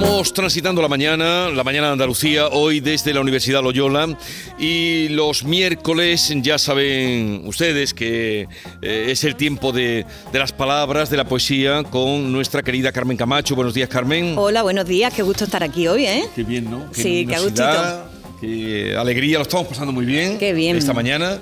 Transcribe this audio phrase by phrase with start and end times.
[0.00, 4.16] Vamos transitando la mañana, la mañana de Andalucía, hoy desde la Universidad Loyola
[4.58, 8.48] y los miércoles ya saben ustedes que
[8.80, 13.18] eh, es el tiempo de, de las palabras, de la poesía con nuestra querida Carmen
[13.18, 13.54] Camacho.
[13.54, 14.38] Buenos días Carmen.
[14.38, 16.24] Hola, buenos días, qué gusto estar aquí hoy, ¿eh?
[16.34, 16.86] Qué bien, ¿no?
[16.92, 18.06] Sí, qué luminosidad,
[18.40, 20.38] Qué alegría, lo estamos pasando muy bien.
[20.38, 20.76] Qué bien.
[20.76, 21.40] Esta mañana.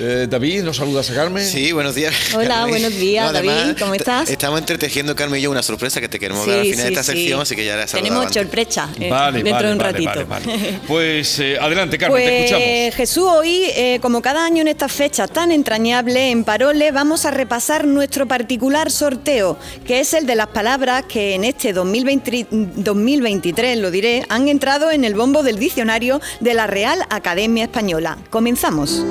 [0.00, 1.44] Eh, David, ¿nos saludas a Carmen?
[1.44, 2.14] Sí, buenos días.
[2.32, 2.70] Hola, Carmen.
[2.70, 4.30] buenos días, David, ¿cómo estás?
[4.30, 7.02] Estamos entretejiendo, Carmen y yo, una sorpresa que te queremos dar al final de esta
[7.02, 10.26] sección, así que ya la Tenemos sorpresa eh, Vale, dentro vale, de un vale, ratito.
[10.28, 10.80] vale, vale.
[10.86, 12.94] Pues eh, adelante, Carmen, te Pues escuchamos.
[12.94, 17.32] Jesús, hoy, eh, como cada año en estas fechas tan entrañables, en Parole vamos a
[17.32, 22.46] repasar nuestro particular sorteo, que es el de las palabras que en este 2020
[22.76, 28.16] 2023, lo diré, han entrado en el bombo del diccionario de la Real Academia Española.
[28.30, 29.02] Comenzamos.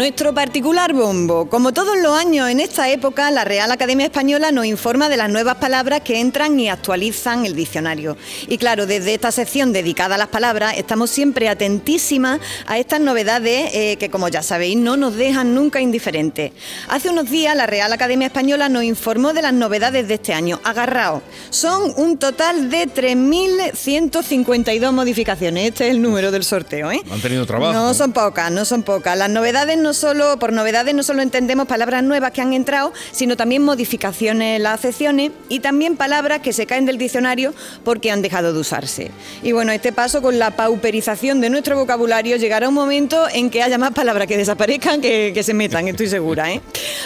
[0.00, 1.50] Nuestro particular bombo.
[1.50, 5.28] Como todos los años en esta época, la Real Academia Española nos informa de las
[5.28, 8.16] nuevas palabras que entran y actualizan el diccionario.
[8.48, 13.74] Y claro, desde esta sección dedicada a las palabras, estamos siempre atentísimas a estas novedades
[13.74, 16.52] eh, que, como ya sabéis, no nos dejan nunca indiferentes.
[16.88, 20.60] Hace unos días, la Real Academia Española nos informó de las novedades de este año.
[20.64, 21.22] Agarraos.
[21.50, 25.68] Son un total de 3.152 modificaciones.
[25.68, 27.02] Este es el número del sorteo, ¿eh?
[27.10, 27.74] Han tenido trabajo.
[27.74, 29.18] No son pocas, no son pocas.
[29.18, 33.36] Las novedades no solo, por novedades no solo entendemos palabras nuevas que han entrado, sino
[33.36, 38.22] también modificaciones en las acepciones y también palabras que se caen del diccionario porque han
[38.22, 39.10] dejado de usarse.
[39.42, 43.62] Y bueno, este paso con la pauperización de nuestro vocabulario llegará un momento en que
[43.62, 46.52] haya más palabras que desaparezcan que, que se metan, estoy segura.
[46.52, 46.60] ¿eh?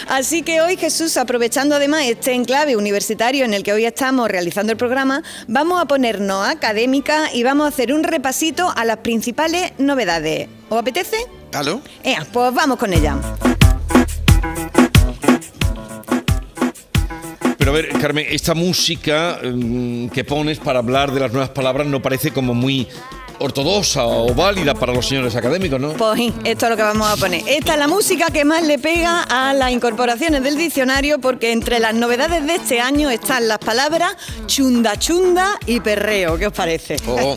[0.07, 4.71] Así que hoy Jesús, aprovechando además este enclave universitario en el que hoy estamos realizando
[4.71, 9.73] el programa, vamos a ponernos académica y vamos a hacer un repasito a las principales
[9.77, 10.47] novedades.
[10.69, 11.44] ¿Os apetece?
[11.55, 11.81] ¿Aló?
[12.03, 13.15] Ea, pues vamos con ella.
[17.57, 21.87] Pero a ver, Carmen, esta música mm, que pones para hablar de las nuevas palabras
[21.87, 22.87] no parece como muy
[23.39, 25.93] ortodoxa o válida para los señores académicos, ¿no?
[25.93, 27.41] Pues esto es lo que vamos a poner.
[27.47, 31.79] Esta es la música que más le pega a las incorporaciones del diccionario porque entre
[31.79, 36.37] las novedades de este año están las palabras chunda chunda y perreo.
[36.37, 36.97] ¿Qué os parece?
[37.07, 37.35] Oh.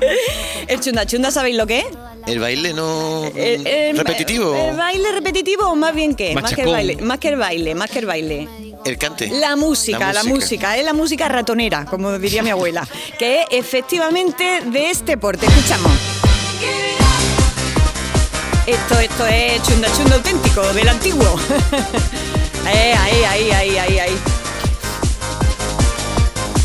[0.68, 1.86] El chunda chunda, ¿sabéis lo que es?
[2.26, 3.26] El baile no...
[3.34, 4.54] Eh, eh, repetitivo.
[4.54, 6.34] ¿El baile repetitivo o más bien qué?
[6.34, 6.96] Más que el baile.
[6.96, 8.48] Más que el baile, más que el baile.
[8.84, 9.28] El cante.
[9.28, 12.86] La música, la música, es la música ratonera, como diría mi abuela,
[13.18, 15.46] que es efectivamente de este porte.
[15.46, 15.92] Escuchamos.
[18.66, 21.38] Esto, esto es chunda chunda auténtico, del antiguo.
[22.66, 24.43] Eh, ahí, ahí, ahí, ahí, ahí.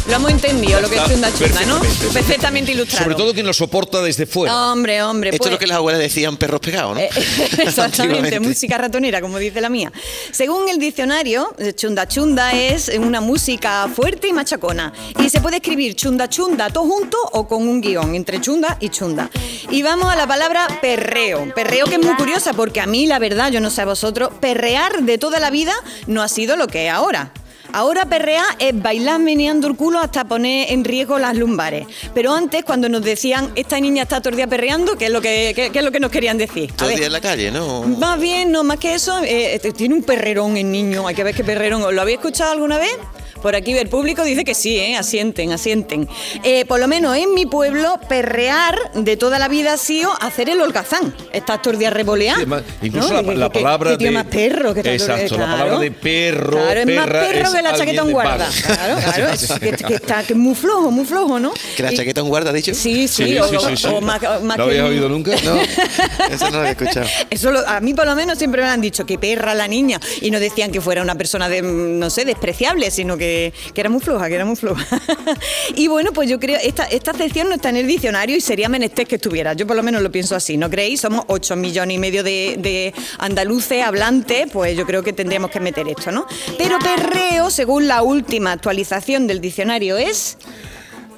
[0.09, 1.79] Lo hemos entendido, lo que es chunda chunda, ¿no?
[2.11, 2.71] perfectamente.
[2.71, 3.03] Ilustrado.
[3.03, 4.71] Sobre todo quien lo soporta desde fuera.
[4.71, 5.29] Hombre, hombre.
[5.29, 6.99] Esto pues- es lo que las abuelas decían perros pegados, ¿no?
[6.99, 7.09] eh,
[7.59, 9.91] Exactamente, música ratonera, como dice la mía.
[10.31, 14.91] Según el diccionario, eh, chunda chunda es una música fuerte y machacona.
[15.23, 18.89] Y se puede escribir chunda chunda todo junto o con un guion, entre chunda y
[18.89, 19.29] chunda.
[19.69, 21.53] Y vamos a la palabra perreo.
[21.53, 24.31] Perreo que es muy curiosa porque a mí, la verdad, yo no sé a vosotros,
[24.41, 25.73] perrear de toda la vida
[26.07, 27.31] no ha sido lo que es ahora.
[27.73, 31.87] Ahora perrear es bailar meneando el culo hasta poner en riesgo las lumbares.
[32.13, 35.21] Pero antes, cuando nos decían, esta niña está todo el día perreando, ¿qué es lo
[35.21, 36.71] que, qué- qué es lo que nos querían decir?
[36.73, 37.83] Todo el día en la calle, ¿no?
[37.83, 41.07] Más bien, no, más que eso, eh, este, tiene un perrerón el niño.
[41.07, 41.83] Hay que ver qué perrerón.
[41.95, 42.95] ¿Lo habéis escuchado alguna vez?
[43.41, 44.95] Por aquí el público dice que sí, ¿eh?
[44.97, 46.07] asienten, asienten.
[46.43, 50.49] Eh, por lo menos en mi pueblo, perrear de toda la vida ha sido hacer
[50.49, 51.13] el holgazán.
[51.31, 52.35] Estás todo el día revolear.
[52.35, 53.31] Sí, además, incluso la, ¿no?
[53.33, 55.51] la ¿Qué- palabra qué de más perro que exacto la claro.
[55.57, 58.37] palabra de perro Claro, es más perro es que la chaqueta en guarda.
[58.45, 58.61] paz.
[58.65, 59.29] Claro, claro.
[59.33, 61.51] es que, que está que es muy flojo, muy flojo, ¿no?
[61.77, 62.73] ¿Que la chaqueta en guarda, ha dicho?
[62.73, 63.87] Sí, sí, Sí, o, sí, sí, sí.
[63.87, 65.31] o más, más ¿Lo que- habías oído nunca?
[65.43, 65.55] No,
[66.29, 67.07] eso no lo había escuchado.
[67.29, 69.99] Eso lo- a mí por lo menos siempre me han dicho que perra la niña
[70.21, 73.28] y no decían que fuera una persona de, mm, no sé, despreciable, sino que,
[73.73, 74.85] que era muy floja, que era muy floja.
[75.75, 78.69] y bueno, pues yo creo, esta, esta sección no está en el diccionario y sería
[78.69, 79.53] menester que estuviera.
[79.53, 81.01] Yo por lo menos lo pienso así, ¿no creéis?
[81.01, 85.59] Somos 8 millones y medio de, de andaluces hablantes, pues yo creo que tendríamos que
[85.59, 86.25] meter esto, ¿no?
[86.57, 90.37] Pero perreo, según la última actualización del diccionario, es...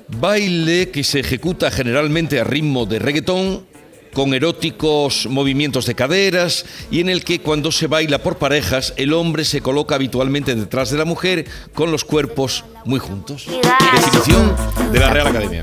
[0.08, 3.71] baile que se ejecuta generalmente a ritmo de reggaetón
[4.14, 9.14] con eróticos movimientos de caderas y en el que cuando se baila por parejas el
[9.14, 13.48] hombre se coloca habitualmente detrás de la mujer con los cuerpos muy juntos.
[13.94, 14.56] Definición
[14.92, 15.62] de la Real Academia.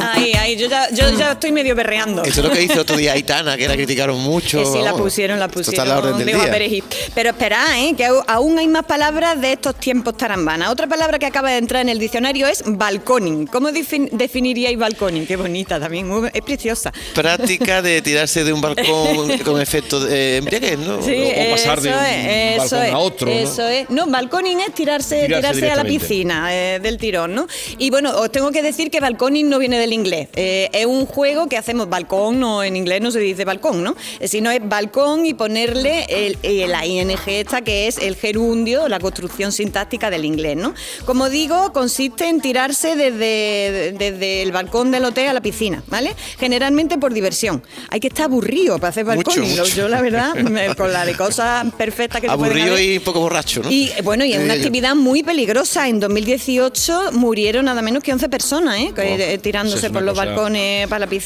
[0.00, 2.22] Ay, ay, yo ya, yo ya estoy medio berreando.
[2.22, 4.58] Eso es lo que hizo otro día Aitana, que la criticaron mucho.
[4.58, 5.74] Que sí, la pusieron, la Esto pusieron.
[5.74, 6.52] está a la orden del dijo a día.
[6.52, 6.84] Perejil.
[7.14, 7.94] Pero espera, ¿eh?
[7.96, 10.70] que aún hay más palabras de estos tiempos tarambana.
[10.70, 13.46] Otra palabra que acaba de entrar en el diccionario es balconing.
[13.46, 15.26] ¿Cómo defin- definiríais balconing?
[15.26, 16.92] Qué bonita también, muy- es preciosa.
[17.14, 21.02] Práctica de tirarse de un balcón con efecto de embriaguez, ¿no?
[21.02, 23.32] Sí, o pasar de eso un es, eso balcón es, a otro, ¿no?
[23.32, 23.90] Eso es.
[23.90, 27.46] No, balconing es tirarse, Tirarse tirarse, a la piscina eh, del tirón, ¿no?
[27.78, 30.28] Y bueno, os tengo que decir que balconing no viene del inglés.
[30.36, 33.94] Eh, es un juego que hacemos balcón, no en inglés no se dice balcón, ¿no?
[34.20, 38.88] Eh, sino es balcón y ponerle el, el- la ing esta que es el gerundio,
[38.88, 40.74] la construcción sintáctica del inglés, ¿no?
[41.04, 46.14] Como digo, consiste en tirarse desde, desde el balcón del hotel a la piscina, ¿vale?
[46.38, 47.62] Generalmente por diversión.
[47.90, 49.50] Hay que estar aburrido para hacer Mucho, balconing.
[49.50, 49.64] mucho.
[49.74, 50.32] Yo la verdad,
[50.76, 52.82] con la de cosas perfectas que se Aburrido haber.
[52.84, 53.70] y un poco borracho, ¿no?
[53.70, 55.88] Y eh, bueno, y es una Eh, actividad muy peligrosa.
[55.88, 58.92] En 2018 murieron nada menos que 11 personas ¿eh?
[58.96, 61.17] Oh, eh, tirándose por los cosa- balcones para la piscina.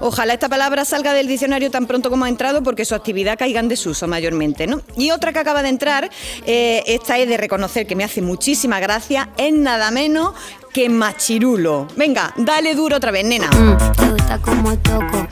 [0.00, 3.60] Ojalá esta palabra salga del diccionario tan pronto como ha entrado porque su actividad caiga
[3.60, 4.66] en desuso mayormente.
[4.66, 4.80] ¿no?
[4.96, 6.10] Y otra que acaba de entrar,
[6.46, 10.34] eh, esta es de reconocer que me hace muchísima gracia, es nada menos
[10.72, 11.88] que machirulo.
[11.96, 13.50] Venga, dale duro otra vez, nena.
[13.96, 15.26] Te gusta como toco.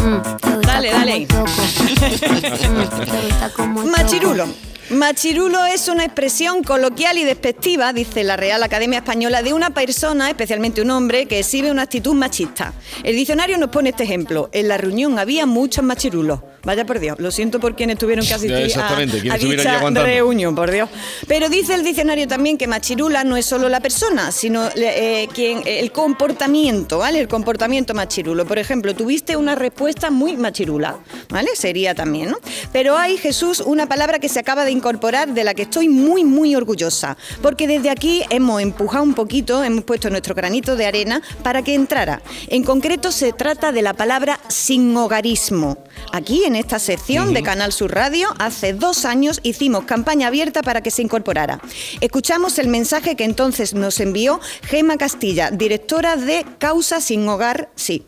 [0.00, 1.26] Mm, te gusta Dale, como dale.
[1.26, 1.44] toco.
[1.44, 4.67] Mm, te gusta como toco.
[4.90, 5.66] Machirulo.
[5.66, 10.80] Es una expresión coloquial y despectiva, dice la Real Academia Española, de una persona, especialmente
[10.80, 12.72] un hombre, que exhibe una actitud machista.
[13.04, 14.48] El diccionario nos pone este ejemplo.
[14.50, 16.40] En la reunión había muchos machirulos.
[16.68, 20.54] Vaya por Dios, lo siento por quienes tuvieron que asistir exactamente, a, a dicha reunión,
[20.54, 20.90] por Dios.
[21.26, 25.62] Pero dice el diccionario también que machirula no es solo la persona, sino eh, quien,
[25.64, 27.20] el comportamiento, ¿vale?
[27.20, 28.44] El comportamiento machirulo.
[28.44, 30.98] Por ejemplo, tuviste una respuesta muy machirula,
[31.30, 31.48] ¿vale?
[31.54, 32.38] Sería también, ¿no?
[32.70, 36.22] Pero hay, Jesús, una palabra que se acaba de incorporar de la que estoy muy,
[36.22, 41.22] muy orgullosa, porque desde aquí hemos empujado un poquito, hemos puesto nuestro granito de arena
[41.42, 42.20] para que entrara.
[42.48, 45.78] En concreto se trata de la palabra sin hogarismo.
[46.12, 50.80] Aquí, en esta sección de Canal Sur Radio, hace dos años hicimos campaña abierta para
[50.82, 51.60] que se incorporara.
[52.00, 58.04] Escuchamos el mensaje que entonces nos envió Gema Castilla, directora de Causa Sin Hogar Sí.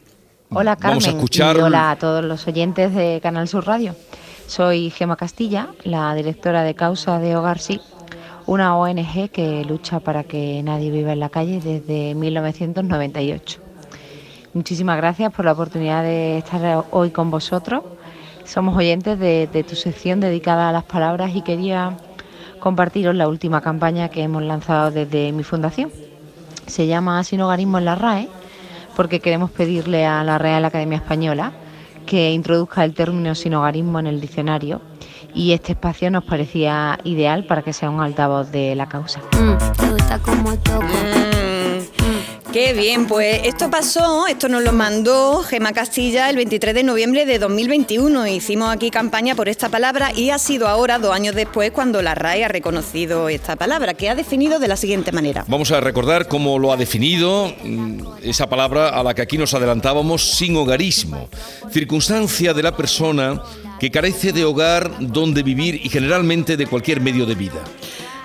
[0.52, 3.94] Hola Carmen Vamos a escuchar- y hola a todos los oyentes de Canal Sur Radio.
[4.48, 7.80] Soy Gema Castilla, la directora de Causa de Hogar Sí,
[8.46, 13.60] una ONG que lucha para que nadie viva en la calle desde 1998.
[14.52, 17.84] Muchísimas gracias por la oportunidad de estar hoy con vosotros.
[18.50, 21.96] Somos oyentes de, de tu sección dedicada a las palabras y quería
[22.58, 25.92] compartiros la última campaña que hemos lanzado desde mi fundación.
[26.66, 28.28] Se llama Sin Hogarismo en la RAE
[28.96, 31.52] porque queremos pedirle a la Real Academia Española
[32.06, 34.80] que introduzca el término sin hogarismo en el diccionario
[35.32, 39.20] y este espacio nos parecía ideal para que sea un altavoz de la causa.
[39.30, 40.86] Mm, te gusta como toco.
[42.52, 47.24] Qué bien, pues esto pasó, esto nos lo mandó Gema Castilla el 23 de noviembre
[47.24, 48.26] de 2021.
[48.26, 52.16] Hicimos aquí campaña por esta palabra y ha sido ahora, dos años después, cuando la
[52.16, 55.44] RAE ha reconocido esta palabra, que ha definido de la siguiente manera.
[55.46, 59.54] Vamos a recordar cómo lo ha definido mm, esa palabra a la que aquí nos
[59.54, 61.28] adelantábamos, sin hogarismo.
[61.70, 63.40] Circunstancia de la persona
[63.78, 67.62] que carece de hogar donde vivir y generalmente de cualquier medio de vida.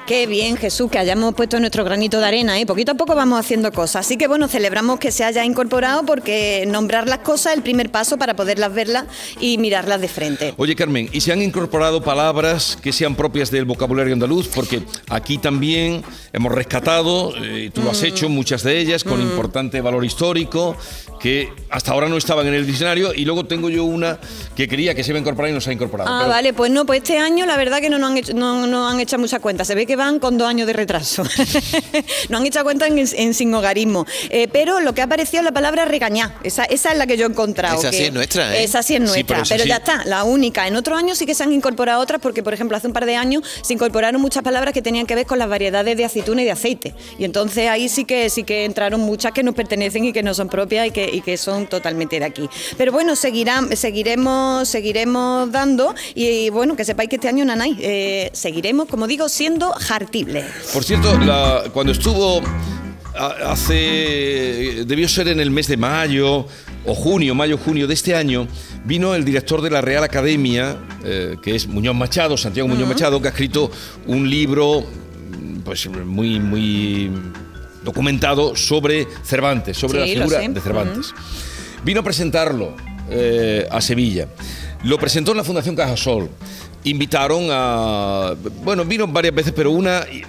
[0.06, 2.66] Qué bien, Jesús, que hayamos puesto nuestro granito de arena, ¿eh?
[2.68, 4.06] Poquito a poco vamos haciendo cosas.
[4.06, 7.90] Así que bueno, celebramos que se haya incorporado porque nombrar las cosas es el primer
[7.90, 9.06] paso para poderlas verlas
[9.40, 10.54] y mirarlas de frente.
[10.58, 14.48] Oye Carmen, ¿y se han incorporado palabras que sean propias del vocabulario andaluz?
[14.48, 19.82] Porque aquí también hemos rescatado, eh, tú lo has hecho, muchas de ellas con importante
[19.82, 20.78] valor histórico,
[21.20, 24.20] que hasta ahora no estaban en el diccionario, y luego tengo yo una
[24.56, 26.12] que quería que se iba a incorporar y no se ha incorporado.
[26.12, 28.34] Ah, Pero- vale, pues no, pues este año la verdad que no nos han hecho,
[28.36, 29.66] no, no han hecho mucha cuenta.
[29.66, 31.24] Se ve que van con dos años de retraso.
[32.30, 34.06] no han hecho cuenta en, en sin hogarismo.
[34.30, 36.36] Eh, pero lo que ha aparecido es la palabra regañar.
[36.44, 37.80] Esa, esa es la que yo he encontrado.
[37.80, 38.64] Esa sí es nuestra, ¿eh?
[38.64, 39.24] Esa sí es nuestra.
[39.26, 39.70] pero eso pero sí.
[39.70, 40.68] ya está, la única.
[40.68, 43.06] En otros años sí que se han incorporado otras porque, por ejemplo, hace un par
[43.06, 46.42] de años se incorporaron muchas palabras que tenían que ver con las variedades de aceituna
[46.42, 46.96] y de aceite.
[47.18, 50.34] Y entonces ahí sí que sí que entraron muchas que nos pertenecen y que no
[50.34, 52.50] son propias y que, y que son totalmente de aquí.
[52.78, 58.30] Pero bueno, seguirán, seguiremos, seguiremos dando y, bueno, que sepáis que este año Nanay eh,
[58.34, 59.74] seguiremos, como digo, siendo
[60.74, 62.42] Por cierto, la- cuando estuvo
[63.46, 66.46] hace debió ser en el mes de mayo
[66.86, 68.48] o junio, mayo junio de este año,
[68.84, 73.22] vino el director de la Real Academia, eh, que es Muñoz Machado, Santiago Muñoz Machado,
[73.22, 73.72] que ha escrito
[74.08, 74.86] un libro,
[75.64, 77.10] pues muy muy
[77.84, 81.14] documentado sobre Cervantes, sobre Sí, la figura de Cervantes.
[81.84, 82.76] Vino a presentarlo
[83.10, 84.28] eh, a Sevilla.
[84.84, 86.30] Lo presentó en la Fundación Cajasol.
[86.86, 88.34] Invitaron a.
[88.64, 90.24] Bueno, vino varias veces, pero una eh,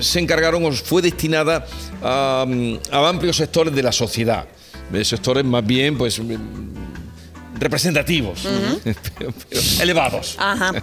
[0.00, 1.66] se encargaron o fue destinada
[2.02, 4.46] a, mm, a amplios sectores de la sociedad.
[4.90, 6.18] De sectores más bien, pues.
[6.18, 6.34] mm,
[7.58, 8.40] representativos,
[9.18, 10.34] pero- pero elevados.
[10.38, 10.72] Ajá.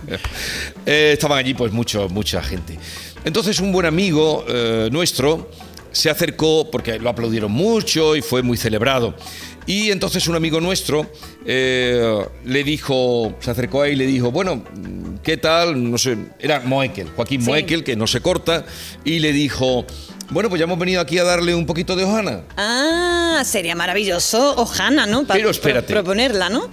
[0.85, 2.79] Eh, estaban allí pues mucho, mucha gente.
[3.25, 5.51] Entonces un buen amigo eh, nuestro
[5.91, 9.13] se acercó porque lo aplaudieron mucho y fue muy celebrado.
[9.65, 11.09] Y entonces un amigo nuestro
[11.45, 14.63] eh, le dijo, se acercó ahí y le dijo, bueno,
[15.23, 15.91] ¿qué tal?
[15.91, 17.49] No sé, era Moekel, Joaquín Sí.
[17.49, 18.65] Moekel, que no se corta,
[19.05, 19.85] y le dijo,
[20.31, 22.41] bueno, pues ya hemos venido aquí a darle un poquito de hojana.
[22.57, 25.23] Ah, sería maravilloso Ojana, ¿no?
[25.25, 25.93] Para Pero espérate.
[25.93, 26.67] proponerla, ¿no?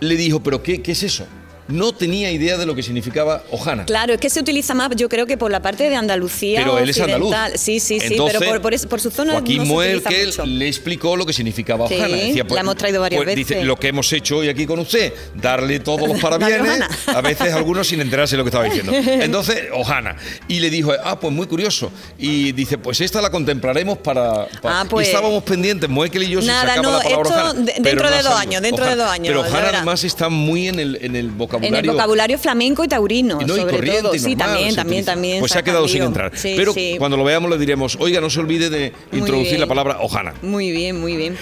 [0.00, 1.26] Le dijo, ¿pero qué, qué es eso?
[1.66, 3.86] No tenía idea de lo que significaba hojana.
[3.86, 6.60] Claro, es que se utiliza más, yo creo que por la parte de Andalucía.
[6.60, 7.34] Pero él es andaluz.
[7.54, 10.44] Sí, sí, sí, Entonces, pero por, por, por su zona Joaquín no mucho.
[10.44, 12.16] le explicó lo que significaba Sí, hojana.
[12.54, 13.66] la hemos traído varias pues, Dice, veces.
[13.66, 17.86] lo que hemos hecho hoy aquí con usted, darle todos los parabienes, a veces algunos
[17.88, 18.92] sin enterarse de lo que estaba diciendo.
[19.24, 20.16] Entonces, hojana.
[20.48, 21.90] Y le dijo, ah, pues muy curioso.
[22.18, 24.46] Y dice, pues esta la contemplaremos para...
[24.60, 27.30] para- Ah, pues- y estábamos pendientes, Moelkel y yo, si Nada, sacaba no, la palabra
[27.48, 29.68] esto dentro de dos años, dentro de dos años, Pero verá.
[29.78, 31.90] además está muy en el, en el En vocabulario...
[31.90, 34.14] el vocabulario flamenco y taurino, Y no, y sobre corriente, todo.
[34.14, 35.40] y sí, también, también, también.
[35.40, 36.32] Pues se ha quedado sin entrar.
[36.36, 36.96] Sí, Pero sí.
[36.98, 39.60] cuando lo veamos le diremos, oiga, no se olvide de Muy introducir bien.
[39.60, 40.34] la palabra hojana.
[40.42, 41.36] Muy bien, muy bien.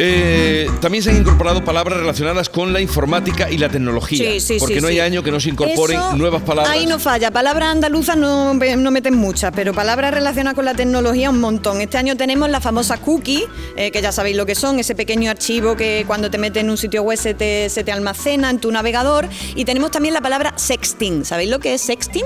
[0.00, 4.30] Eh, también se han incorporado palabras relacionadas con la informática y la tecnología.
[4.32, 5.00] Sí, sí, porque sí, no hay sí.
[5.00, 6.72] año que no se incorporen Eso, nuevas palabras.
[6.72, 7.30] Ahí no falla.
[7.32, 11.80] Palabras andaluzas no, no meten muchas, pero palabras relacionadas con la tecnología un montón.
[11.80, 13.44] Este año tenemos la famosa cookie,
[13.76, 16.70] eh, que ya sabéis lo que son, ese pequeño archivo que cuando te metes en
[16.70, 19.28] un sitio web se te, se te almacena en tu navegador.
[19.56, 21.24] Y tenemos también la palabra sexting.
[21.24, 22.24] ¿Sabéis lo que es sexting?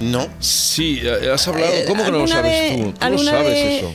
[0.00, 0.26] No.
[0.40, 1.72] Sí, eh, has hablado.
[1.86, 2.92] ¿Cómo que no lo ¿Alguna sabes vez- tú?
[2.92, 3.94] Tú no alguna sabes vez eso.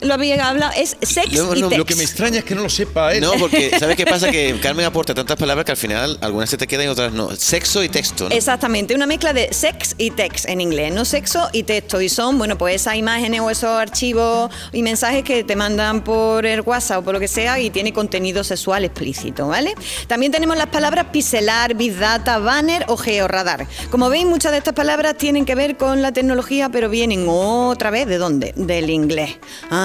[0.00, 0.72] Lo había hablado.
[0.76, 1.78] Es sex Yo y no- text.
[1.78, 3.20] Lo que me extraña es que no lo sepa él.
[3.20, 4.30] No, porque ¿sabes qué pasa?
[4.30, 7.34] Que Carmen aporta tantas palabras que al final algunas se te quedan y otras no.
[7.36, 8.28] Sexo y texto.
[8.28, 8.34] ¿no?
[8.34, 12.00] Exactamente, una mezcla de sex y text en inglés, no sexo y texto.
[12.00, 16.46] Y son, bueno, pues esas imágenes o esos archivos y mensajes que te mandan por
[16.46, 19.74] el WhatsApp o por lo que sea y tiene contenido sexual explícito, ¿vale?
[20.06, 23.66] También tenemos las palabras pixelar, big data, banner o georradar.
[23.90, 27.90] Como veis, muchas de estas palabras tienen que ver con la tecnología, pero vienen otra
[27.90, 28.52] vez, ¿de dónde?
[28.56, 29.36] Del inglés.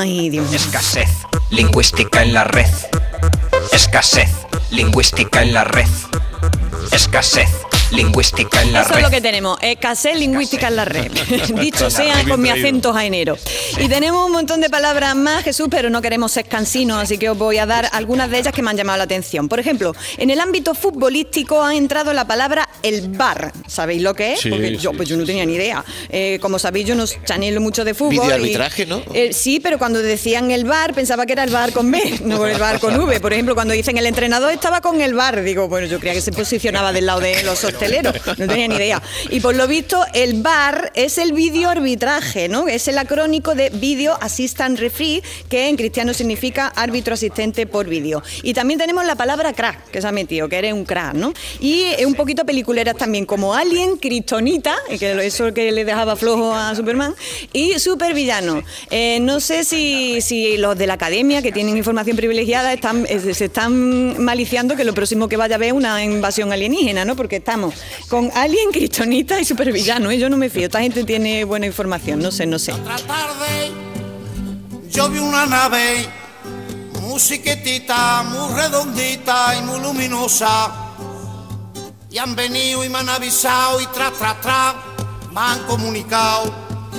[0.04, 1.10] Escasez
[1.52, 2.66] lingüística en la red.
[3.72, 4.32] Escasez
[4.72, 5.88] lingüística en la red.
[6.92, 7.50] Escasez
[7.92, 8.98] lingüística en la Eso red.
[8.98, 11.12] es lo que tenemos, escasez lingüística en la red.
[11.60, 13.38] Dicho sea con mi acento jaenero.
[13.80, 17.30] Y tenemos un montón de palabras más, Jesús, pero no queremos ser cansinos, así que
[17.30, 19.48] os voy a dar algunas de ellas que me han llamado la atención.
[19.50, 23.52] Por ejemplo, en el ámbito futbolístico ha entrado la palabra el bar.
[23.68, 24.40] ¿Sabéis lo que es?
[24.42, 25.84] Sí, Porque yo, sí, pues yo no tenía ni idea.
[26.10, 28.14] Eh, como sabéis, yo no chanelo mucho de fútbol.
[28.16, 29.02] y- Videoarbitraje, ¿no?
[29.14, 32.46] Eh, sí, pero cuando decían el bar, pensaba que era el bar con B, no
[32.46, 33.20] el bar con V.
[33.20, 36.22] Por ejemplo, cuando dicen el entrenador estaba con el bar, digo, bueno, yo creía que
[36.22, 37.64] se posicionaba del lado de los
[38.38, 39.02] no tenía ni idea.
[39.30, 42.68] Y por lo visto, el bar es el videoarbitraje, ¿no?
[42.68, 48.24] Es el acrónico de Video Assistant Referee, que en cristiano significa árbitro asistente por vídeo.
[48.44, 51.34] Y también tenemos la palabra crack, que se ha metido, que eres un crack, ¿no?
[51.60, 56.54] Y un poquito peliculeras también, como Alien, Kryptonita, eh, que eso que le dejaba flojo
[56.54, 57.16] a Superman,
[57.54, 58.64] y Supervillano.
[58.90, 63.34] Eh, no sé si, si los de la academia, que tienen información privilegiada, están, eh,
[63.34, 67.16] se están maliciando que lo próximo que vaya a ver es una invasión alienígena, ¿no?
[67.16, 67.71] Porque estamos
[68.08, 70.66] con Alien, Kryptonita y Supervillano, y yo no me fío.
[70.66, 72.74] Esta gente tiene buena información, no sé, no sé.
[72.74, 73.72] Otra tarde
[74.90, 76.08] yo vi una nave
[77.00, 80.72] musiquetita, muy redondita y muy luminosa.
[82.10, 84.76] Y han venido y me han avisado y tras, tras, tras,
[85.32, 86.54] me han comunicado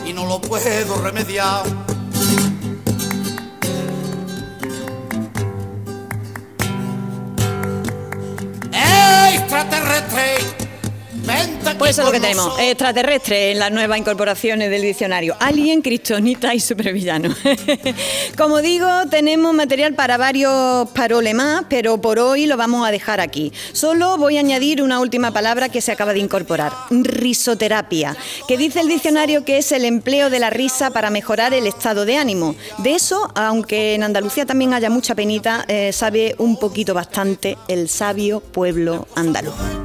[0.07, 1.65] y no lo puedo remediar.
[8.73, 10.52] ¡Ey, extraterrestre!
[11.73, 12.45] Aquí Pues eso es lo que tenemos.
[12.45, 12.69] nosotros.
[12.69, 15.37] Extraterrestre en las nuevas incorporaciones del diccionario.
[15.41, 17.35] Alien, Kryptonita y Supervillano.
[18.37, 23.21] Como digo, tenemos material para varios paroles más, pero por hoy lo vamos a dejar
[23.21, 23.53] aquí.
[23.73, 26.73] Solo voy a añadir una última palabra que se acaba de incorporar.
[26.91, 31.67] Risoterapia, que dice el diccionario que es el empleo de la risa para mejorar el
[31.67, 32.55] estado de ánimo.
[32.79, 37.89] De eso, aunque en Andalucía también haya mucha penita, eh, sabe un poquito bastante el
[37.89, 39.82] sabio pueblo andaluz.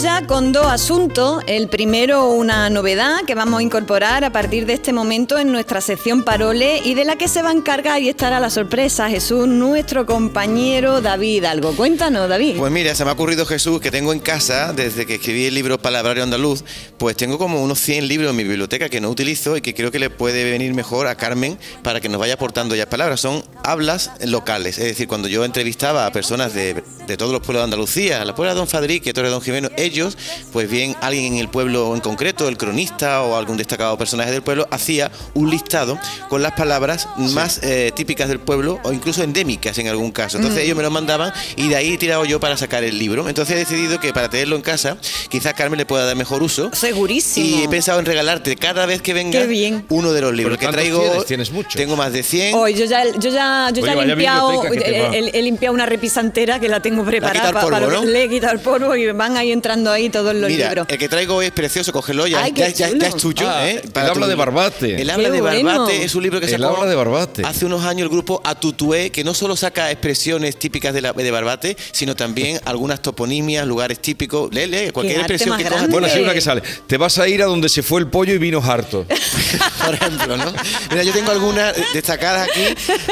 [0.00, 1.42] Ya con dos asuntos.
[1.46, 5.82] El primero, una novedad que vamos a incorporar a partir de este momento en nuestra
[5.82, 9.46] sección Parole y de la que se va a encargar y estará la sorpresa Jesús,
[9.46, 11.72] nuestro compañero David Algo.
[11.72, 12.56] Cuéntanos, David.
[12.56, 15.54] Pues mira, se me ha ocurrido Jesús que tengo en casa, desde que escribí el
[15.54, 16.64] libro Palabrario Andaluz,
[16.96, 19.90] pues tengo como unos 100 libros en mi biblioteca que no utilizo y que creo
[19.90, 23.20] que le puede venir mejor a Carmen para que nos vaya aportando ya palabras.
[23.20, 27.60] Son hablas locales, es decir, cuando yo entrevistaba a personas de, de todos los pueblos
[27.60, 30.16] de Andalucía, la puebla de Don Fadrique, Torre Don Jimeno, ellos,
[30.52, 34.42] pues bien, alguien en el pueblo en concreto, el cronista o algún destacado personaje del
[34.42, 35.98] pueblo, hacía un listado
[36.28, 40.36] con las palabras más eh, típicas del pueblo o incluso endémicas en algún caso.
[40.38, 43.28] Entonces ellos me lo mandaban y de ahí he tirado yo para sacar el libro.
[43.28, 44.96] Entonces he decidido que para tenerlo en casa,
[45.28, 46.70] quizás Carmen le pueda dar mejor uso.
[46.72, 47.46] Segurísimo.
[47.46, 49.84] Y he pensado en regalarte cada vez que venga bien.
[49.88, 51.00] uno de los libros que ¿cuántos traigo.
[51.02, 51.26] tienes?
[51.26, 51.74] Tienes muchos.
[51.74, 52.54] Tengo más de 100.
[52.54, 55.86] Hoy yo ya, yo ya, yo Oye, ya he limpiado, he, he- he limpiado una
[55.86, 58.04] repisantera que la tengo preparada quitado el pa- polvo, para ¿no?
[58.04, 60.86] le he quitado el polvo y van ahí entrando ahí todos los Mira, libros.
[60.88, 63.48] el que traigo es precioso, cógelo ya, Ay, ya, ya- ya es tuyo.
[63.48, 63.82] Ah, ¿eh?
[63.82, 65.00] el habla de Barbate.
[65.00, 65.64] El habla Qué de bueno.
[65.78, 67.42] Barbate es un libro que El sacó habla de Barbate.
[67.46, 71.30] hace unos años el grupo Atutué, que no solo saca expresiones típicas de, la, de
[71.30, 74.52] Barbate, sino también algunas toponimias, lugares típicos.
[74.52, 75.92] Lee, lee, cualquier expresión que coja grande.
[75.92, 76.62] Bueno, sí, una que sale.
[76.86, 79.06] Te vas a ir a donde se fue el pollo y vino harto.
[79.84, 80.52] por ejemplo, ¿no?
[80.90, 82.62] Mira, yo tengo algunas destacadas aquí.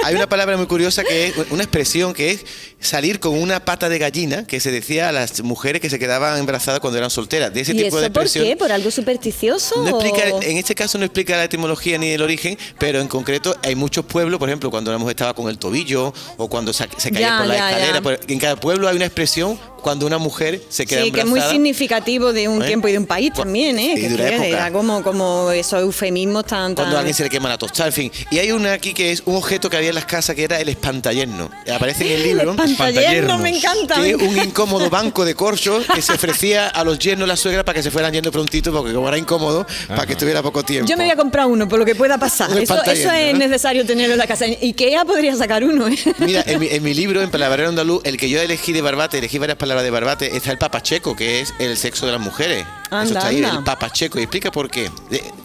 [0.05, 2.45] Hay una palabra muy curiosa que es una expresión que es
[2.81, 6.39] salir con una pata de gallina, que se decía a las mujeres que se quedaban
[6.51, 7.53] embarazadas cuando eran solteras.
[7.53, 8.45] De ese ¿Y tipo eso de por expresión.
[8.45, 8.57] qué?
[8.57, 9.83] ¿Por algo supersticioso?
[9.85, 13.09] No explica, o- en este caso no explica la etimología ni el origen, pero en
[13.09, 16.73] concreto hay muchos pueblos, por ejemplo, cuando una mujer estaba con el tobillo o cuando
[16.73, 17.95] se, se caía Ya, por la ya, escalera.
[17.95, 18.03] ya.
[18.03, 21.25] pues, en cada pueblo hay una expresión cuando una mujer se queda Sí, que es
[21.25, 21.53] embarazada.
[21.53, 22.67] muy significativo de un ¿Eh?
[22.67, 23.95] tiempo y de un país Cu- también, ¿eh?
[23.97, 24.47] y Que de época.
[24.47, 26.75] era como, como esos eufemismos tan...
[26.75, 28.13] Cuando tan- a alguien se le quema la tostada, en fin.
[28.31, 30.61] Y hay una aquí que es un objeto que había en las casas que era
[30.61, 31.51] el espantayerno.
[31.73, 32.57] Aparece en el libro.
[32.57, 34.03] Pantallero, me encanta.
[34.03, 36.40] que es un incómodo banco de corchos que se ofrecía
[36.73, 39.67] a los yernos la suegra para que se fueran yendo prontito, porque como era incómodo,
[39.89, 40.89] para que estuviera poco tiempo.
[40.89, 42.51] Yo me voy a comprar uno, por lo que pueda pasar.
[42.59, 43.39] Eso, es ¿no?
[43.39, 44.47] necesario tenerlo en la casa.
[44.47, 45.99] Ikea podría sacar uno, ¿eh?
[46.19, 49.19] Mira, en mi, en mi libro, en Palabrero Andaluz, el que yo elegí de Barbate,
[49.19, 52.67] elegí varias palabras de Barbate, está el papacheco, que es el sexo de las mujeres.
[52.91, 53.59] Anda, Eso está ahí, anda.
[53.59, 54.19] el papacheco.
[54.19, 54.91] Y explica por qué.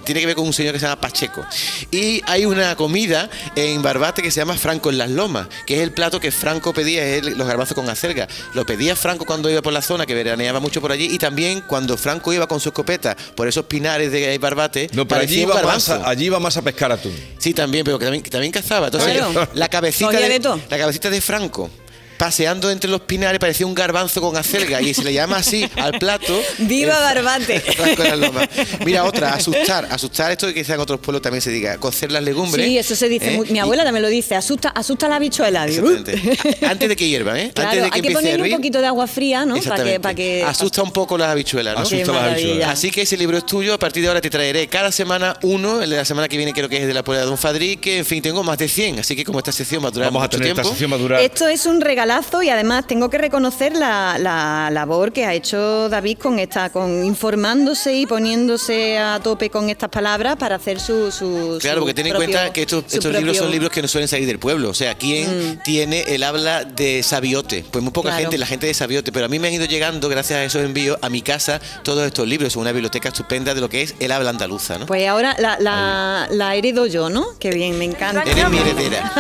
[0.04, 1.44] Tiene que ver con un señor que se llama Pacheco.
[1.92, 5.82] Y hay una comida en Barbate que se llama Franco en las Lomas, que es
[5.82, 8.28] el plato que Franco pedía, es el- los garbanzos con acelga.
[8.54, 11.62] Lo pedía Franco cuando iba por la zona, que veraneaba mucho por allí, y también
[11.62, 14.90] cuando Franco iba con su escopeta por esos pinares de Barbate.
[14.94, 17.16] No, pero allí iba, más a, allí iba más a pescar atún.
[17.40, 18.88] Sí, también, pero que también, que también cazaba.
[18.88, 19.48] Entonces, Claro.
[19.54, 21.70] la cabecita de, la cabecita de Franco
[22.18, 26.00] paseando entre los pinares parecía un garbanzo con acelga y se le llama así al
[26.00, 26.40] plato.
[26.60, 28.50] ¡Viva de Lomas.
[28.86, 29.88] Mira, otra, asustar.
[29.90, 32.66] Asustar, esto que quizá en otros pueblos también se diga, cocer las legumbres.
[32.66, 33.36] Sí, eso se dice.
[33.36, 33.42] ¿eh?
[33.50, 34.36] Mi abuela también lo dice.
[34.36, 35.64] Asusta, asusta la bichuela.
[36.68, 37.52] Antes de que hiervan, ¿eh?
[37.54, 39.56] Claro, Antes de que hay que empiece a ponerle un poquito de agua fría, ¿no?
[39.56, 40.00] Para que, Exactamente.
[40.00, 40.44] para que...
[40.44, 41.82] Asusta un poco las habichuelas, ¿no?
[41.82, 42.70] Asusta las habichuelas.
[42.70, 43.74] Así que ese libro es tuyo.
[43.74, 45.82] A partir de ahora te traeré cada semana uno.
[45.82, 47.98] El de la semana que viene creo que es de la puebla de Don Fadrique.
[48.00, 49.00] En fin, tengo más de 100.
[49.00, 50.62] Así que como esta sección va a durar Vamos a tener tiempo.
[50.62, 51.22] esta sección va a durar.
[51.22, 55.90] Esto es un regalazo y además tengo que reconocer la, la labor que ha hecho
[55.90, 61.12] David con esta, con informándose y poniéndose a tope con estas palabras para hacer su,
[61.12, 63.88] su Claro, su porque ten en cuenta que estos, estos libros son libros que no
[63.88, 64.70] suelen salir del pueblo.
[64.70, 67.66] O sea, ¿quién tiene el habla de Sabiote?
[67.72, 68.22] Pues muy poca Claro.
[68.22, 69.12] gente, la gente de Sabiote.
[69.12, 72.06] Pero a mí me han ido llegando, gracias a esos envíos, a mi casa todos
[72.06, 72.54] estos libros.
[72.54, 74.86] Son una biblioteca estupenda de lo que es el habla andaluza, ¿no?
[74.86, 77.26] Pues ahora la, la, la heredo yo, ¿no?
[77.40, 78.22] Qué bien, me encanta.
[78.24, 79.12] Eres mi heredera.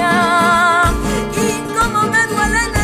[0.00, 0.92] Mía
[1.36, 2.79] y como me duele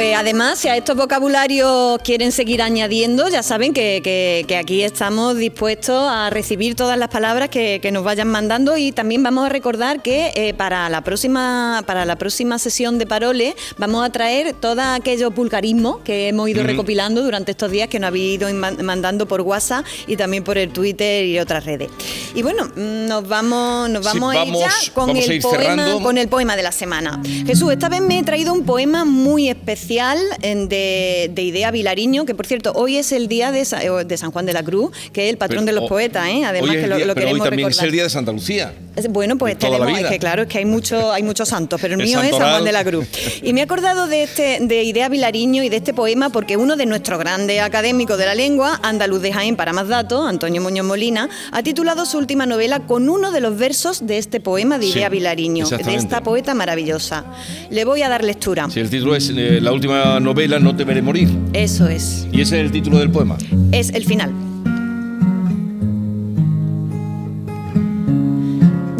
[0.00, 4.82] Pues además, si a estos vocabularios quieren seguir añadiendo, ya saben que, que- que aquí
[4.82, 9.44] estamos dispuestos a recibir todas las palabras que, que nos vayan mandando y también vamos
[9.44, 14.08] a recordar que eh, para, la próxima, para la próxima sesión de Parole vamos a
[14.10, 18.48] traer todos aquellos vulgarismos que hemos ido recopilando durante estos días que nos habéis ido
[18.82, 21.90] mandando por WhatsApp y también por el Twitter y otras redes.
[22.34, 25.42] Y bueno, mm, nos vamos, nos Sí, vamos, a ir ya con vamos el ir
[25.42, 26.02] poema, cerrando.
[26.02, 27.20] con el poema de la semana.
[27.44, 32.34] Jesús, esta vez me he traído un poema muy especial de, de Idea Vilariño, que
[32.34, 34.90] por cierto, hoy es el día de, Sa- eh, de San Juan de la Cruz,
[35.12, 36.44] que es el patrón de los poetas, ¿eh?
[36.44, 37.84] además hoy que lo, día- lo pero hoy queremos también recordar.
[37.84, 38.72] es el día de Santa Lucía.
[39.08, 42.00] Bueno, pues tenemos, es que claro, es que hay, mucho, hay muchos santos, pero el,
[42.00, 42.40] El mío es San.
[42.40, 43.06] Juan de la Cruz.
[43.42, 46.76] Y me he acordado de, este, de Idea Vilariño y de este poema porque uno
[46.76, 50.86] de nuestros grandes académicos de la lengua, andaluz de Jaén para más datos, Antonio Muñoz
[50.86, 54.86] Molina, ha titulado su última novela con uno de los versos de este poema de
[54.86, 57.24] Sí, Idea Vilariño, de esta poeta maravillosa.
[57.70, 58.68] Le voy a dar lectura.
[58.70, 59.79] Si el título es eh, la última
[60.20, 61.28] novela, No te veré morir.
[61.52, 62.26] Eso es.
[62.32, 63.36] Y ese es el título del poema.
[63.72, 64.32] Es el final.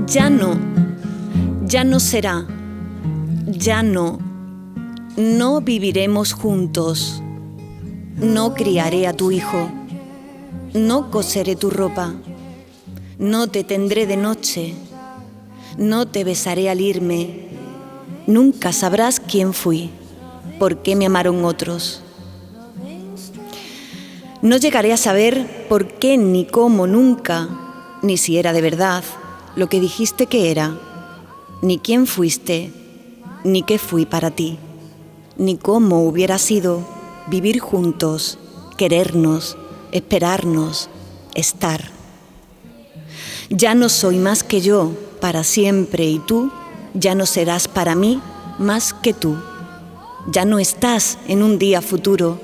[0.07, 0.71] Ya no.
[1.71, 2.49] Ya no será,
[3.47, 4.19] ya no,
[5.17, 7.23] no viviremos juntos,
[8.17, 9.71] no criaré a tu hijo,
[10.75, 12.13] no coseré tu ropa,
[13.21, 14.75] no te tendré de noche,
[15.79, 17.47] no te besaré al irme,
[18.27, 19.91] nunca sabrás quién fui,
[20.61, 22.03] por qué me amaron otros.
[24.43, 27.49] No llegaré a saber por qué ni cómo nunca,
[28.03, 29.03] ni si era de verdad
[29.57, 30.79] lo que dijiste que era,
[31.63, 32.73] ni quién fuiste,
[33.43, 34.59] ni qué fui para ti,
[35.39, 36.87] ni cómo hubiera sido
[37.29, 38.39] vivir juntos,
[38.77, 39.57] querernos,
[39.93, 40.91] esperarnos,
[41.35, 41.91] estar.
[43.49, 44.93] Ya no soy más que yo
[45.23, 46.51] para siempre y tú
[46.93, 48.21] ya no serás para mí
[48.59, 49.37] más que tú.
[50.29, 52.41] Ya no estás en un día futuro.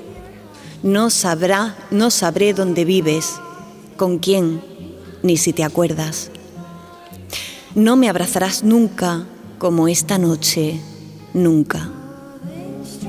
[0.83, 3.39] No sabrá, no sabré dónde vives,
[3.95, 4.61] con quién,
[5.23, 6.31] ni si te acuerdas.
[7.75, 9.25] No me abrazarás nunca
[9.57, 10.79] como esta noche,
[11.33, 11.89] nunca.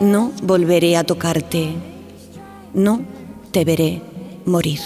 [0.01, 1.75] No volveré a tocarte.
[2.75, 3.01] No
[3.51, 4.03] te veré
[4.45, 4.81] morir.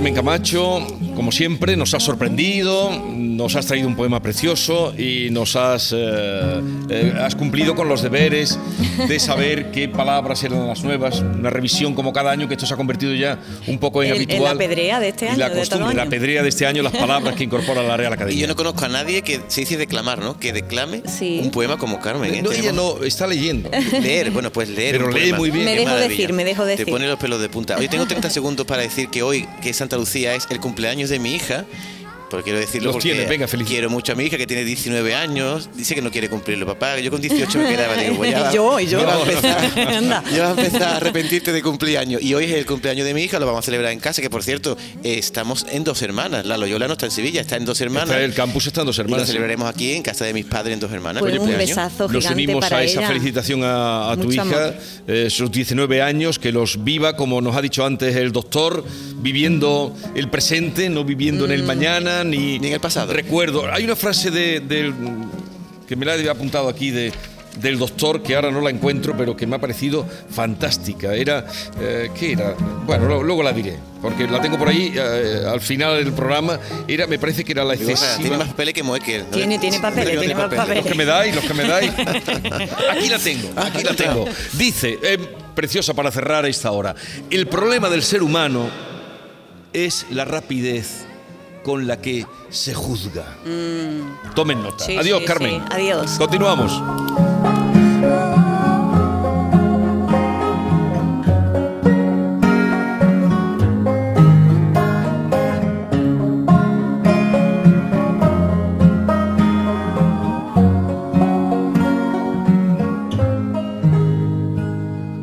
[0.00, 0.78] Carmen Camacho,
[1.14, 6.62] como siempre, nos has sorprendido, nos has traído un poema precioso y nos has, eh,
[6.90, 8.58] eh, has cumplido con los deberes
[9.08, 11.20] de saber qué palabras eran las nuevas.
[11.20, 14.14] Una revisión como cada año, que esto se ha convertido ya un poco en En-
[14.16, 14.54] en habitual.
[14.54, 16.82] la pedrea de este Y año, la de todo costumbre, la pedrea de este año,
[16.82, 18.40] las palabras que incorpora la Real Y Academia.
[18.40, 20.38] yo no conozco a nadie que se dice declamar, ¿no?
[20.38, 21.40] Que declame Sí.
[21.42, 22.34] un poema como Carmen.
[22.34, 22.42] ¿eh?
[22.42, 23.70] No, ella no está leyendo.
[24.00, 24.96] Leer, bueno, pues leer.
[24.96, 25.38] Pero un lee poema.
[25.38, 25.64] muy bien.
[25.64, 26.86] Me dejo decir, me dejo decir.
[26.86, 27.76] Te pone los pelos de punta.
[27.78, 31.10] Hoy tengo 30 segundos para decir que hoy, que es Santa Lucía, es el cumpleaños
[31.10, 31.64] de mi hija.
[32.30, 33.66] Porque quiero decirlo Los porque tienes, venga, feliz.
[33.68, 35.68] quiero mucho a mi hija que tiene 19 años.
[35.74, 36.98] Dice que no quiere cumplirlo, papá.
[37.00, 37.94] Yo con 18 me quedaba.
[37.96, 39.04] Digo, pues ya va- Y yo, y yo.
[39.04, 39.58] va a empezar,
[40.46, 42.22] a empezar a arrepentirte de cumpleaños.
[42.22, 44.22] Y hoy es el cumpleaños de mi hija, lo vamos a celebrar en casa.
[44.22, 46.46] Que por cierto, eh, estamos en dos hermanas.
[46.46, 48.10] La Loyola no está en Sevilla, está en dos hermanas.
[48.10, 49.26] Está el campus está en dos Y lo hermanas.
[49.26, 51.20] celebraremos aquí en casa de mis padres en dos hermanas.
[51.20, 51.76] Pues Feliz un cumpleaños.
[51.76, 54.74] besazo Nos unimos para a esa felicitación a, a tu hija, amor.
[55.08, 58.84] eh, sus 19 años, que los viva, como nos ha dicho antes el doctor,
[59.16, 61.50] viviendo el presente, no viviendo Mm.
[61.50, 63.12] en el mañana, ni, Ni en el pasado.
[63.12, 64.94] Recuerdo, hay una frase de, del-
[65.88, 67.12] que me la he apuntado aquí de
[67.60, 71.44] del doctor que ahora no la encuentro pero que me ha parecido fantástica era
[71.80, 72.54] eh, ¿qué era?
[72.86, 76.60] bueno lo- luego la diré porque la tengo por ahí eh, al final del programa
[76.86, 79.22] era me parece que era la Digo, o sea, excesiva tiene más papeles que Moekel.
[79.22, 79.36] ¿no?
[79.36, 80.76] Tiene- tiene papeles, tiene más papeles.
[80.76, 81.90] los que me dais, los que me dais.
[82.92, 84.26] Aquí la tengo, aquí la tengo.
[84.52, 85.18] Dice, eh,
[85.54, 86.94] preciosa para cerrar esta hora,
[87.30, 88.68] el problema del ser humano
[89.72, 91.04] es la rapidez
[91.62, 93.36] con la que se juzga.
[94.34, 94.84] Tomen nota.
[94.84, 94.86] Mm.
[94.86, 95.50] Sí, Adiós, sí, Carmen.
[95.60, 95.62] sí.
[95.70, 96.10] Adiós.
[96.18, 96.72] Continuamos.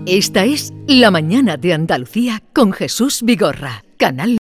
[0.09, 4.35] Esta es La Mañana de Andalucía con Jesús Vigorra, Canal